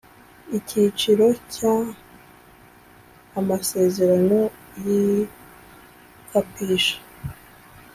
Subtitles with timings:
[0.57, 1.75] Icyiciro cya
[3.39, 4.39] Amasezerano
[4.83, 6.97] y’icapisha.